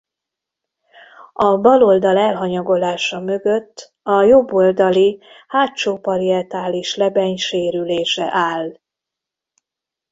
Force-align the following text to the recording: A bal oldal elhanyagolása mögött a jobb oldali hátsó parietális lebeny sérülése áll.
A 1.33 1.57
bal 1.57 1.81
oldal 1.83 2.17
elhanyagolása 2.17 3.19
mögött 3.19 3.93
a 4.03 4.21
jobb 4.21 4.53
oldali 4.53 5.21
hátsó 5.47 5.97
parietális 5.99 6.95
lebeny 6.95 7.35
sérülése 7.37 8.27
áll. 8.31 8.79